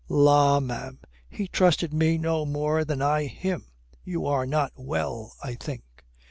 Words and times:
"La, 0.09 0.59
ma'am, 0.59 0.97
he 1.29 1.47
trusted 1.47 1.93
me 1.93 2.17
no 2.17 2.43
more 2.43 2.83
than 2.83 3.03
I 3.03 3.25
him. 3.25 3.67
You 4.03 4.25
are 4.25 4.47
not 4.47 4.71
well, 4.75 5.35
I 5.43 5.53
think." 5.53 5.83